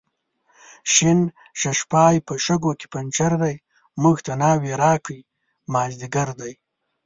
[0.93, 1.19] شین
[1.59, 3.55] ششپای په شګو کې پنچر دی،
[4.01, 5.19] موږ ته ناوې راکئ
[5.73, 6.53] مازدیګر دی